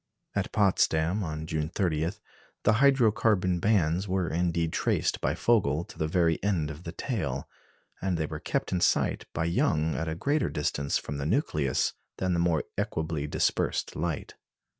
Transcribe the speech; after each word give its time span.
At 0.33 0.51
Potsdam, 0.51 1.23
on 1.23 1.45
June 1.45 1.69
30, 1.69 2.13
the 2.63 2.73
hydro 2.81 3.11
carbon 3.11 3.59
bands 3.59 4.07
were 4.07 4.27
indeed 4.31 4.73
traced 4.73 5.21
by 5.21 5.35
Vogel 5.35 5.83
to 5.83 5.99
the 5.99 6.07
very 6.07 6.41
end 6.43 6.71
of 6.71 6.85
the 6.85 6.91
tail; 6.91 7.47
and 8.01 8.17
they 8.17 8.25
were 8.25 8.39
kept 8.39 8.71
in 8.71 8.81
sight 8.81 9.25
by 9.31 9.45
Young 9.45 9.93
at 9.93 10.07
a 10.09 10.15
greater 10.15 10.49
distance 10.49 10.97
from 10.97 11.17
the 11.17 11.25
nucleus 11.27 11.93
than 12.17 12.33
the 12.33 12.39
more 12.39 12.63
equably 12.79 13.27
dispersed 13.27 13.95
light. 13.95 14.33